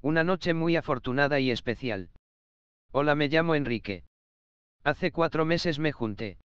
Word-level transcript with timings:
Una 0.00 0.22
noche 0.22 0.54
muy 0.54 0.76
afortunada 0.76 1.40
y 1.40 1.50
especial. 1.50 2.10
Hola, 2.92 3.16
me 3.16 3.28
llamo 3.28 3.56
Enrique. 3.56 4.04
Hace 4.84 5.10
cuatro 5.10 5.44
meses 5.44 5.80
me 5.80 5.90
junté. 5.90 6.38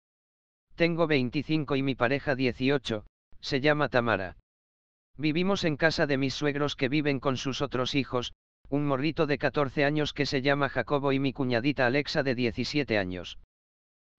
Tengo 0.76 1.06
25 1.06 1.76
y 1.76 1.84
mi 1.84 1.96
pareja 1.96 2.36
18, 2.36 3.06
se 3.42 3.60
llama 3.60 3.90
Tamara. 3.90 4.38
Vivimos 5.18 5.66
en 5.66 5.76
casa 5.76 6.08
de 6.08 6.18
mis 6.18 6.34
suegros 6.34 6.78
que 6.78 6.88
viven 6.88 7.20
con 7.20 7.36
sus 7.36 7.62
otros 7.62 7.94
hijos, 7.94 8.34
un 8.70 8.86
morrito 8.86 9.28
de 9.28 9.38
14 9.38 9.84
años 9.84 10.14
que 10.14 10.26
se 10.26 10.42
llama 10.42 10.70
Jacobo 10.70 11.12
y 11.12 11.20
mi 11.20 11.34
cuñadita 11.34 11.86
Alexa 11.86 12.24
de 12.24 12.36
17 12.36 12.98
años. 12.98 13.38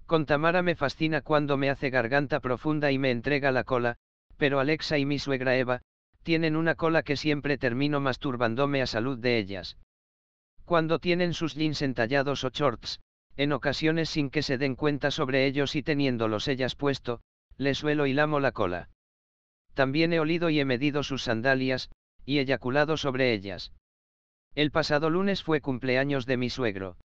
Con 0.05 0.27
Tamara 0.27 0.61
me 0.61 0.77
fascina 0.77 1.23
cuando 1.23 1.57
me 1.57 1.71
hace 1.71 1.89
garganta 1.89 2.41
profunda 2.41 2.93
y 2.93 2.99
me 2.99 3.11
entrega 3.11 3.51
la 3.51 3.65
cola, 3.65 3.97
pero 4.37 4.61
Alexa 4.61 4.99
y 4.99 5.07
mi 5.07 5.19
suegra 5.19 5.57
Eva, 5.57 5.81
tienen 6.23 6.57
una 6.57 6.75
cola 6.75 7.03
que 7.03 7.17
siempre 7.17 7.59
termino 7.59 8.01
masturbándome 8.01 8.83
a 8.83 8.87
salud 8.87 9.19
de 9.19 9.39
ellas. 9.39 9.77
Cuando 10.65 10.99
tienen 10.99 11.35
sus 11.35 11.55
jeans 11.55 11.83
entallados 11.83 12.45
o 12.45 12.51
shorts, 12.51 13.01
en 13.37 13.53
ocasiones 13.53 14.11
sin 14.11 14.31
que 14.31 14.43
se 14.43 14.59
den 14.59 14.77
cuenta 14.77 15.11
sobre 15.11 15.47
ellos 15.47 15.75
y 15.75 15.83
teniéndolos 15.83 16.49
ellas 16.49 16.75
puesto, 16.75 17.21
les 17.57 17.79
suelo 17.79 18.07
y 18.07 18.13
lamo 18.13 18.41
la 18.41 18.53
cola. 18.53 18.89
También 19.75 20.13
he 20.13 20.21
olido 20.21 20.51
y 20.51 20.61
he 20.61 20.65
medido 20.65 21.03
sus 21.03 21.23
sandalias, 21.23 21.91
y 22.25 22.39
eyaculado 22.39 22.97
sobre 22.97 23.33
ellas. 23.33 23.73
El 24.55 24.71
pasado 24.71 25.11
lunes 25.11 25.43
fue 25.43 25.61
cumpleaños 25.61 26.27
de 26.27 26.37
mi 26.37 26.51
suegro. 26.51 26.99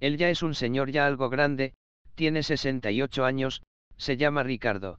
Él 0.00 0.16
ya 0.16 0.28
es 0.28 0.42
un 0.42 0.54
señor 0.54 0.90
ya 0.90 1.06
algo 1.06 1.30
grande, 1.30 1.74
tiene 2.14 2.42
68 2.42 3.24
años, 3.24 3.62
se 3.96 4.16
llama 4.16 4.42
Ricardo. 4.42 4.98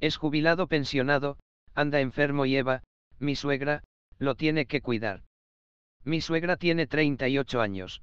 Es 0.00 0.16
jubilado 0.16 0.68
pensionado, 0.68 1.38
anda 1.74 2.00
enfermo 2.00 2.46
y 2.46 2.56
Eva, 2.56 2.82
mi 3.18 3.36
suegra, 3.36 3.82
lo 4.18 4.34
tiene 4.34 4.66
que 4.66 4.80
cuidar. 4.80 5.22
Mi 6.04 6.20
suegra 6.20 6.56
tiene 6.56 6.86
38 6.86 7.60
años. 7.60 8.02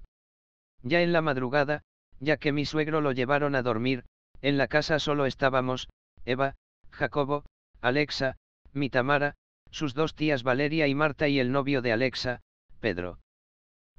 Ya 0.83 1.01
en 1.01 1.13
la 1.13 1.21
madrugada, 1.21 1.83
ya 2.19 2.37
que 2.37 2.51
mi 2.51 2.65
suegro 2.65 3.01
lo 3.01 3.11
llevaron 3.11 3.55
a 3.55 3.61
dormir, 3.61 4.05
en 4.41 4.57
la 4.57 4.67
casa 4.67 4.99
solo 4.99 5.25
estábamos, 5.25 5.89
Eva, 6.25 6.55
Jacobo, 6.89 7.45
Alexa, 7.79 8.37
mi 8.73 8.89
Tamara, 8.89 9.35
sus 9.69 9.93
dos 9.93 10.15
tías 10.15 10.43
Valeria 10.43 10.87
y 10.87 10.95
Marta 10.95 11.27
y 11.27 11.39
el 11.39 11.51
novio 11.51 11.81
de 11.81 11.91
Alexa, 11.91 12.41
Pedro. 12.79 13.19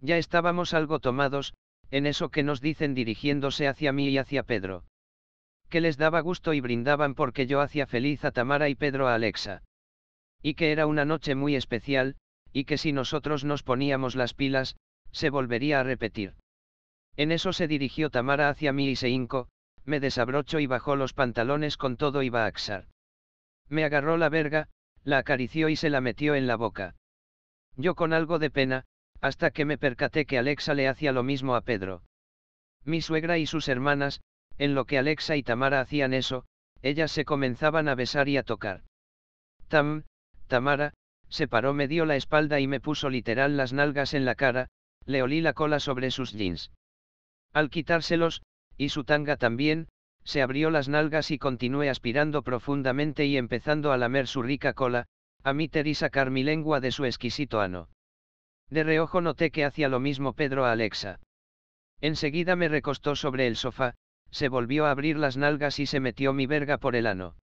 Ya 0.01 0.19
estábamos 0.19 0.75
algo 0.75 0.99
tomados, 0.99 1.55
en 1.91 2.07
eso 2.07 2.31
que 2.31 2.43
nos 2.43 2.61
dicen 2.61 2.95
dirigiéndose 2.95 3.69
hacia 3.69 3.93
mí 3.93 4.09
y 4.09 4.19
hacia 4.19 4.43
Pedro. 4.43 4.85
Que 5.69 5.81
les 5.81 5.97
daba 5.97 6.21
gusto 6.21 6.53
y 6.53 6.61
brindaban 6.61 7.15
porque 7.15 7.47
yo 7.47 7.61
hacía 7.61 7.87
feliz 7.87 8.25
a 8.25 8.33
Tamara 8.33 8.69
y 8.69 8.75
Pedro 8.75 9.09
a 9.09 9.15
Alexa. 9.15 9.63
Y 10.43 10.55
que 10.55 10.73
era 10.73 10.87
una 10.87 11.05
noche 11.05 11.35
muy 11.35 11.55
especial, 11.57 12.17
y 12.53 12.65
que 12.65 12.79
si 12.79 12.93
nosotros 12.93 13.45
nos 13.45 13.63
poníamos 13.63 14.17
las 14.17 14.35
pilas, 14.35 14.77
se 15.13 15.31
volvería 15.31 15.81
a 15.81 15.85
repetir. 15.85 16.35
En 17.17 17.33
eso 17.33 17.53
se 17.53 17.69
dirigió 17.69 18.11
Tamara 18.11 18.49
hacia 18.49 18.73
mí 18.73 18.89
y 18.89 18.97
se 18.97 19.09
hincó, 19.09 19.49
me 19.85 20.01
desabrochó 20.01 20.59
y 20.61 20.67
bajó 20.67 20.97
los 20.97 21.13
pantalones 21.13 21.77
con 21.77 21.97
todo 21.97 22.23
y 22.23 22.29
va 22.29 22.45
a 22.45 22.47
axar. 22.47 22.89
Me 23.69 23.85
agarró 23.85 24.17
la 24.17 24.29
verga, 24.29 24.69
la 25.05 25.19
acarició 25.19 25.69
y 25.69 25.77
se 25.77 25.91
la 25.91 26.01
metió 26.01 26.35
en 26.35 26.47
la 26.47 26.57
boca. 26.57 26.95
Yo 27.77 27.95
con 27.95 28.13
algo 28.13 28.39
de 28.39 28.51
pena, 28.51 28.85
hasta 29.21 29.51
que 29.51 29.65
me 29.65 29.79
percaté 29.79 30.27
que 30.27 30.39
Alexa 30.39 30.75
le 30.75 30.89
hacía 30.89 31.13
lo 31.13 31.23
mismo 31.23 31.55
a 31.55 31.63
Pedro. 31.63 32.03
Mi 32.85 33.01
suegra 33.01 33.39
y 33.39 33.47
sus 33.47 33.69
hermanas, 33.69 34.21
en 34.59 34.75
lo 34.75 34.85
que 34.85 34.99
Alexa 34.99 35.37
y 35.37 35.43
Tamara 35.43 35.81
hacían 35.81 36.13
eso, 36.13 36.45
ellas 36.83 37.13
se 37.13 37.25
comenzaban 37.25 37.89
a 37.89 37.95
besar 37.95 38.29
y 38.29 38.37
a 38.37 38.43
tocar. 38.43 38.83
Tam, 39.69 40.05
Tamara, 40.53 40.93
se 41.31 41.49
paró, 41.49 41.73
me 41.73 41.89
dio 41.89 42.05
la 42.05 42.15
espalda 42.15 42.61
y 42.61 42.67
me 42.67 42.79
puso 42.79 43.09
literal 43.09 43.57
las 43.57 43.73
nalgas 43.73 44.13
en 44.13 44.27
la 44.27 44.35
cara, 44.35 44.69
le 45.07 45.23
olí 45.23 45.41
la 45.41 45.55
cola 45.55 45.81
sobre 45.81 46.11
sus 46.11 46.35
jeans. 46.35 46.71
Al 47.55 47.71
quitárselos, 47.71 48.43
y 48.77 48.91
su 48.91 49.05
tanga 49.05 49.39
también, 49.39 49.89
se 50.25 50.43
abrió 50.43 50.69
las 50.69 50.91
nalgas 50.91 51.31
y 51.31 51.39
continué 51.39 51.89
aspirando 51.89 52.43
profundamente 52.43 53.25
y 53.25 53.39
empezando 53.39 53.93
a 53.93 53.97
lamer 53.97 54.27
su 54.27 54.43
rica 54.43 54.75
cola, 54.75 55.07
a 55.43 55.55
meter 55.55 55.87
y 55.87 55.95
sacar 55.95 56.31
mi 56.31 56.43
lengua 56.43 56.81
de 56.81 56.93
su 56.93 57.07
exquisito 57.07 57.63
ano. 57.63 57.89
De 58.69 58.85
reojo 58.85 59.23
noté 59.23 59.51
que 59.51 59.65
hacía 59.65 59.89
lo 59.89 60.01
mismo 60.01 60.35
Pedro 60.35 60.67
a 60.67 60.73
Alexa. 60.73 61.19
Enseguida 62.03 62.57
me 62.57 62.69
recostó 62.69 63.17
sobre 63.17 63.47
el 63.47 63.57
sofá, 63.57 63.95
se 64.31 64.51
volvió 64.51 64.85
a 64.85 64.91
abrir 64.91 65.17
las 65.17 65.39
nalgas 65.39 65.79
y 65.79 65.87
se 65.87 65.99
metió 65.99 66.35
mi 66.35 66.47
verga 66.47 66.77
por 66.77 66.95
el 66.95 67.07
ano. 67.07 67.37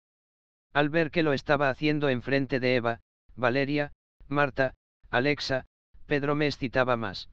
Al 0.74 0.90
ver 0.90 1.12
que 1.12 1.24
lo 1.24 1.34
estaba 1.34 1.70
haciendo 1.70 2.10
enfrente 2.10 2.60
de 2.60 2.76
Eva, 2.76 3.02
Valeria, 3.36 3.94
Marta, 4.28 4.76
Alexa, 5.10 5.66
Pedro 6.06 6.36
me 6.36 6.48
excitaba 6.48 6.96
más. 6.96 7.30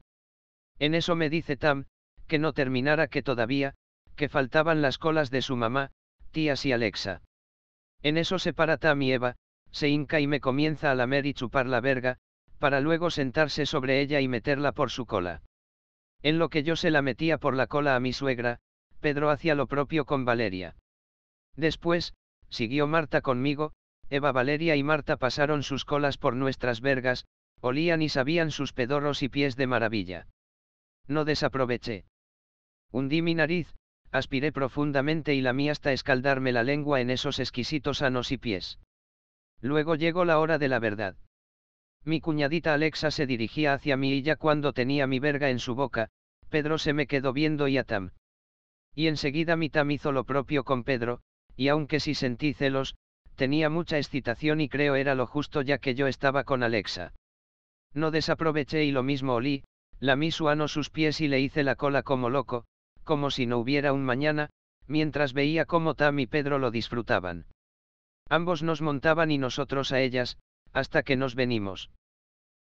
En 0.79 0.95
eso 0.95 1.15
me 1.15 1.29
dice 1.29 1.57
Tam, 1.57 1.85
que 2.27 2.39
no 2.39 2.53
terminara 2.53 3.07
que 3.07 3.23
todavía, 3.23 3.75
que 4.15 4.29
faltaban 4.29 4.81
las 4.81 4.97
colas 4.97 5.29
de 5.29 5.41
su 5.41 5.55
mamá, 5.55 5.91
tías 6.31 6.65
y 6.65 6.71
Alexa. 6.71 7.21
En 8.01 8.17
eso 8.17 8.39
se 8.39 8.53
para 8.53 8.77
Tam 8.77 9.01
y 9.01 9.11
Eva, 9.13 9.35
se 9.71 9.89
hinca 9.89 10.19
y 10.19 10.27
me 10.27 10.39
comienza 10.39 10.91
a 10.91 10.95
lamer 10.95 11.25
y 11.25 11.33
chupar 11.33 11.67
la 11.67 11.81
verga, 11.81 12.17
para 12.59 12.79
luego 12.81 13.11
sentarse 13.11 13.65
sobre 13.65 14.01
ella 14.01 14.19
y 14.21 14.27
meterla 14.27 14.71
por 14.71 14.89
su 14.89 15.05
cola. 15.05 15.41
En 16.23 16.39
lo 16.39 16.49
que 16.49 16.63
yo 16.63 16.75
se 16.75 16.89
la 16.89 17.01
metía 17.01 17.37
por 17.37 17.55
la 17.55 17.67
cola 17.67 17.95
a 17.95 17.99
mi 17.99 18.13
suegra, 18.13 18.59
Pedro 18.99 19.29
hacía 19.29 19.53
lo 19.55 19.67
propio 19.67 20.05
con 20.05 20.25
Valeria. 20.25 20.75
Después, 21.55 22.15
siguió 22.49 22.87
Marta 22.87 23.21
conmigo, 23.21 23.73
Eva 24.09 24.31
Valeria 24.31 24.75
y 24.75 24.83
Marta 24.83 25.17
pasaron 25.17 25.63
sus 25.63 25.85
colas 25.85 26.17
por 26.17 26.35
nuestras 26.35 26.81
vergas, 26.81 27.25
olían 27.59 28.01
y 28.01 28.09
sabían 28.09 28.51
sus 28.51 28.73
pedorros 28.73 29.23
y 29.23 29.29
pies 29.29 29.55
de 29.55 29.67
maravilla. 29.67 30.27
No 31.07 31.25
desaproveché. 31.25 32.05
Hundí 32.91 33.21
mi 33.21 33.35
nariz, 33.35 33.75
aspiré 34.11 34.51
profundamente 34.51 35.33
y 35.33 35.41
lamí 35.41 35.69
hasta 35.69 35.91
escaldarme 35.91 36.51
la 36.51 36.63
lengua 36.63 37.01
en 37.01 37.09
esos 37.09 37.39
exquisitos 37.39 38.01
anos 38.01 38.31
y 38.31 38.37
pies. 38.37 38.79
Luego 39.59 39.95
llegó 39.95 40.23
la 40.23 40.39
hora 40.39 40.57
de 40.57 40.67
la 40.67 40.79
verdad. 40.79 41.15
Mi 42.05 42.21
cuñadita 42.21 42.73
Alexa 42.73 43.11
se 43.11 43.25
dirigía 43.25 43.73
hacia 43.73 43.97
mí 43.97 44.13
y 44.13 44.21
ya 44.21 44.37
cuando 44.37 44.71
tenía 44.71 45.07
mi 45.07 45.19
verga 45.19 45.49
en 45.49 45.59
su 45.59 45.75
boca, 45.75 46.09
Pedro 46.49 46.77
se 46.77 46.93
me 46.93 47.07
quedó 47.07 47.33
viendo 47.33 47.67
y 47.67 47.77
a 47.77 47.83
Tam. 47.83 48.11
Y 48.95 49.07
enseguida 49.07 49.57
mi 49.57 49.69
Tam 49.69 49.91
hizo 49.91 50.11
lo 50.11 50.23
propio 50.23 50.63
con 50.63 50.83
Pedro, 50.83 51.21
y 51.57 51.67
aunque 51.67 51.99
sí 51.99 52.15
sentí 52.15 52.53
celos, 52.53 52.95
tenía 53.35 53.69
mucha 53.69 53.97
excitación 53.97 54.61
y 54.61 54.69
creo 54.69 54.95
era 54.95 55.15
lo 55.15 55.27
justo 55.27 55.61
ya 55.61 55.79
que 55.79 55.95
yo 55.95 56.07
estaba 56.07 56.45
con 56.45 56.63
Alexa. 56.63 57.13
No 57.93 58.11
desaproveché 58.11 58.85
y 58.85 58.91
lo 58.91 59.03
mismo 59.03 59.33
olí, 59.33 59.63
lamí 59.99 60.31
su 60.31 60.47
ano 60.47 60.67
sus 60.67 60.89
pies 60.89 61.19
y 61.19 61.27
le 61.27 61.39
hice 61.39 61.63
la 61.63 61.75
cola 61.75 62.03
como 62.03 62.29
loco, 62.29 62.65
como 63.03 63.31
si 63.31 63.45
no 63.47 63.57
hubiera 63.57 63.91
un 63.91 64.05
mañana, 64.05 64.49
mientras 64.87 65.33
veía 65.33 65.65
cómo 65.65 65.95
Tam 65.95 66.19
y 66.19 66.27
Pedro 66.27 66.59
lo 66.59 66.71
disfrutaban. 66.71 67.47
Ambos 68.29 68.61
nos 68.61 68.81
montaban 68.81 69.31
y 69.31 69.37
nosotros 69.37 69.91
a 69.91 69.99
ellas, 69.99 70.37
hasta 70.73 71.03
que 71.03 71.15
nos 71.15 71.35
venimos. 71.35 71.89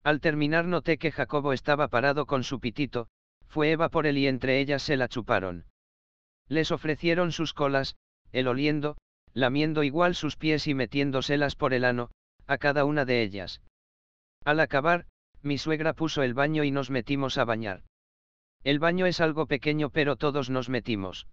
Al 0.03 0.20
terminar 0.20 0.65
noté 0.65 0.97
que 0.99 1.12
Jacobo 1.12 1.53
estaba 1.53 1.88
parado 1.88 2.26
con 2.26 2.44
su 2.44 2.60
pitito, 2.60 3.09
fue 3.47 3.72
Eva 3.72 3.88
por 3.88 4.06
él 4.06 4.19
y 4.19 4.26
entre 4.26 4.60
ellas 4.60 4.82
se 4.82 4.97
la 4.97 5.09
chuparon. 5.09 5.66
Les 6.49 6.70
ofrecieron 6.70 7.32
sus 7.32 7.53
colas, 7.53 7.97
él 8.33 8.49
oliendo, 8.49 8.97
lamiendo 9.33 9.83
igual 9.83 10.15
sus 10.15 10.37
pies 10.37 10.66
y 10.66 10.75
metiéndoselas 10.75 11.56
por 11.56 11.75
el 11.75 11.84
ano, 11.84 12.11
a 12.47 12.59
cada 12.59 12.84
una 12.84 13.05
de 13.05 13.22
ellas. 13.22 13.61
Al 14.44 14.61
acabar, 14.61 15.06
mi 15.43 15.59
suegra 15.59 15.93
puso 15.93 16.22
el 16.22 16.34
baño 16.34 16.65
y 16.65 16.71
nos 16.71 16.91
metimos 16.91 17.38
a 17.38 17.44
bañar. 17.44 17.83
El 18.65 18.78
baño 18.78 19.06
es 19.06 19.21
algo 19.21 19.47
pequeño 19.47 19.91
pero 19.91 20.17
todos 20.17 20.50
nos 20.50 20.69
metimos. 20.69 21.27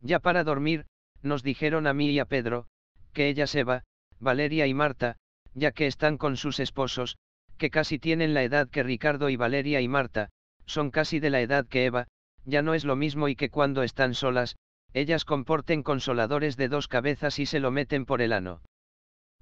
Ya 0.00 0.20
para 0.20 0.44
dormir, 0.44 0.86
nos 1.22 1.42
dijeron 1.42 1.86
a 1.86 1.92
mí 1.92 2.10
y 2.10 2.18
a 2.18 2.24
Pedro, 2.24 2.66
que 3.12 3.28
ella 3.28 3.46
se 3.46 3.64
va, 3.64 3.84
Valeria 4.20 4.66
y 4.66 4.74
Marta, 4.74 5.16
ya 5.54 5.72
que 5.72 5.86
están 5.86 6.16
con 6.16 6.36
sus 6.36 6.60
esposos, 6.60 7.18
que 7.58 7.70
casi 7.70 7.98
tienen 7.98 8.34
la 8.34 8.44
edad 8.44 8.68
que 8.70 8.82
Ricardo 8.82 9.28
y 9.28 9.36
Valeria 9.36 9.80
y 9.80 9.88
Marta, 9.88 10.30
son 10.66 10.90
casi 10.90 11.18
de 11.18 11.30
la 11.30 11.40
edad 11.40 11.66
que 11.66 11.86
Eva, 11.86 12.06
ya 12.44 12.62
no 12.62 12.74
es 12.74 12.84
lo 12.84 12.96
mismo 12.96 13.28
y 13.28 13.36
que 13.36 13.50
cuando 13.50 13.82
están 13.82 14.14
solas, 14.14 14.56
ellas 14.92 15.24
comporten 15.24 15.82
consoladores 15.82 16.56
de 16.56 16.68
dos 16.68 16.88
cabezas 16.88 17.38
y 17.38 17.46
se 17.46 17.60
lo 17.60 17.70
meten 17.70 18.06
por 18.06 18.22
el 18.22 18.32
ano. 18.32 18.62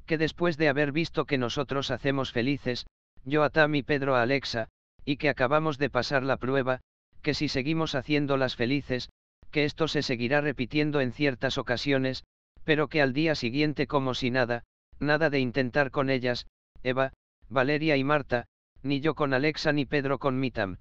Que 0.06 0.18
después 0.18 0.56
de 0.56 0.68
haber 0.68 0.92
visto 0.92 1.24
que 1.24 1.38
nosotros 1.38 1.90
hacemos 1.90 2.32
felices, 2.32 2.86
yo 3.24 3.42
a 3.42 3.50
Tam 3.50 3.74
y 3.74 3.82
Pedro 3.82 4.16
a 4.16 4.22
Alexa, 4.22 4.68
y 5.04 5.16
que 5.16 5.28
acabamos 5.28 5.78
de 5.78 5.90
pasar 5.90 6.22
la 6.22 6.36
prueba, 6.36 6.80
que 7.22 7.34
si 7.34 7.48
seguimos 7.48 7.94
haciéndolas 7.94 8.56
felices, 8.56 9.10
que 9.50 9.64
esto 9.64 9.88
se 9.88 10.02
seguirá 10.02 10.40
repitiendo 10.40 11.00
en 11.00 11.12
ciertas 11.12 11.58
ocasiones, 11.58 12.24
pero 12.64 12.88
que 12.88 13.02
al 13.02 13.12
día 13.12 13.34
siguiente 13.34 13.86
como 13.86 14.14
si 14.14 14.30
nada, 14.30 14.64
nada 14.98 15.30
de 15.30 15.40
intentar 15.40 15.90
con 15.90 16.10
ellas, 16.10 16.46
Eva, 16.82 17.12
Valeria 17.48 17.96
y 17.96 18.04
Marta, 18.04 18.46
ni 18.82 19.00
yo 19.00 19.14
con 19.14 19.34
Alexa 19.34 19.72
ni 19.72 19.86
Pedro 19.86 20.18
con 20.18 20.38
mi 20.38 20.50
Tam. 20.50 20.78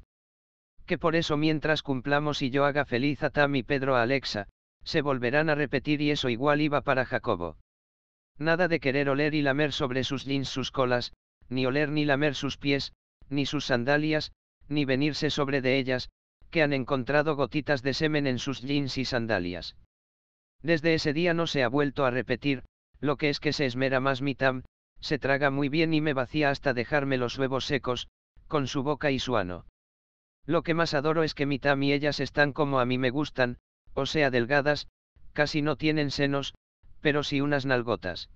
Que 0.85 0.97
por 0.97 1.15
eso 1.15 1.35
mientras 1.37 1.81
cumplamos 1.81 2.41
y 2.41 2.49
yo 2.49 2.65
haga 2.65 2.85
feliz 2.85 3.23
a 3.23 3.29
Tam 3.29 3.55
y 3.55 3.63
Pedro 3.63 3.95
a 3.95 4.03
Alexa, 4.03 4.47
se 4.83 5.01
volverán 5.01 5.49
a 5.49 5.55
repetir 5.55 6.01
y 6.01 6.11
eso 6.11 6.29
igual 6.29 6.61
iba 6.61 6.81
para 6.81 7.05
Jacobo. 7.05 7.57
Nada 8.37 8.67
de 8.67 8.79
querer 8.79 9.09
oler 9.09 9.33
y 9.33 9.41
lamer 9.41 9.71
sobre 9.71 10.03
sus 10.03 10.25
jeans 10.25 10.49
sus 10.49 10.71
colas, 10.71 11.13
ni 11.49 11.65
oler 11.65 11.89
ni 11.89 12.05
lamer 12.05 12.35
sus 12.35 12.57
pies, 12.57 12.93
ni 13.29 13.45
sus 13.45 13.65
sandalias, 13.65 14.31
ni 14.67 14.85
venirse 14.85 15.29
sobre 15.29 15.61
de 15.61 15.77
ellas, 15.77 16.09
que 16.51 16.61
han 16.61 16.73
encontrado 16.73 17.35
gotitas 17.35 17.81
de 17.81 17.93
semen 17.93 18.27
en 18.27 18.37
sus 18.37 18.61
jeans 18.61 18.97
y 18.97 19.05
sandalias. 19.05 19.75
Desde 20.61 20.93
ese 20.93 21.13
día 21.13 21.33
no 21.33 21.47
se 21.47 21.63
ha 21.63 21.67
vuelto 21.67 22.05
a 22.05 22.11
repetir, 22.11 22.63
lo 22.99 23.17
que 23.17 23.29
es 23.29 23.39
que 23.39 23.53
se 23.53 23.65
esmera 23.65 23.99
más 23.99 24.21
mi 24.21 24.35
tam, 24.35 24.63
se 24.99 25.19
traga 25.19 25.49
muy 25.49 25.69
bien 25.69 25.93
y 25.93 26.01
me 26.01 26.13
vacía 26.13 26.49
hasta 26.49 26.73
dejarme 26.73 27.17
los 27.17 27.37
huevos 27.37 27.65
secos, 27.65 28.07
con 28.47 28.67
su 28.67 28.83
boca 28.83 29.11
y 29.11 29.19
su 29.19 29.37
ano. 29.37 29.65
Lo 30.45 30.61
que 30.63 30.73
más 30.73 30.93
adoro 30.93 31.23
es 31.23 31.33
que 31.33 31.45
mi 31.45 31.59
tam 31.59 31.81
y 31.83 31.93
ellas 31.93 32.19
están 32.19 32.53
como 32.53 32.79
a 32.79 32.85
mí 32.85 32.97
me 32.97 33.09
gustan, 33.09 33.57
o 33.93 34.05
sea 34.05 34.29
delgadas, 34.29 34.87
casi 35.33 35.61
no 35.61 35.75
tienen 35.75 36.11
senos, 36.11 36.53
pero 37.01 37.23
sí 37.23 37.41
unas 37.41 37.65
nalgotas. 37.65 38.29